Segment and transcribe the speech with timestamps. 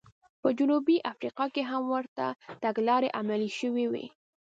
[0.41, 2.25] په جنوبي افریقا کې هم ورته
[2.63, 4.05] تګلارې عملي شوې وې.